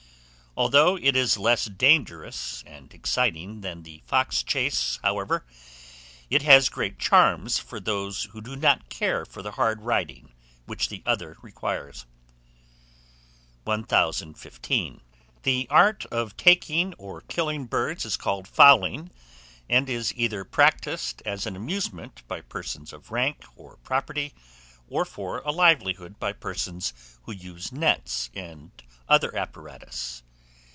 [0.57, 5.45] Although it is less dangerous and exciting than the fox chase, however,
[6.29, 10.33] it has great charms for those who do not care for the hard riding
[10.65, 12.05] which the other requires.
[13.63, 14.99] 1015.
[15.43, 19.09] THE ART OF TAKING OR KILLING BIRDS is called "fowling,"
[19.69, 24.33] and is either practised as an amusement by persons of rank or property,
[24.89, 26.93] or for a livelihood by persons
[27.23, 28.71] who use nets and
[29.07, 30.23] other apparatus.